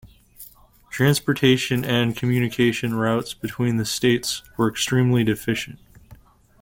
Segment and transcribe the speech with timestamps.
[0.89, 5.77] Transportation and communication routes between the states were extremely deficient.